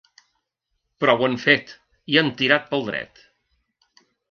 Però 1.03 1.15
ho 1.19 1.25
han 1.27 1.37
fet, 1.43 1.75
i 2.15 2.19
han 2.23 2.33
tirat 2.41 2.67
pel 2.73 2.89
dret. 2.91 3.25